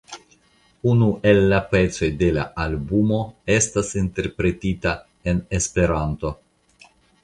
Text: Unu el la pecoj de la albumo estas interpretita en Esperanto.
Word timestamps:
Unu 0.91 1.09
el 1.31 1.41
la 1.51 1.59
pecoj 1.75 2.09
de 2.23 2.31
la 2.39 2.47
albumo 2.65 3.21
estas 3.59 3.95
interpretita 4.05 4.99
en 5.33 5.47
Esperanto. 5.63 6.39